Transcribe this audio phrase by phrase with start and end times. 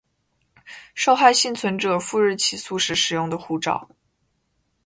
[0.95, 3.87] 受害幸存者赴日起诉时使用的护照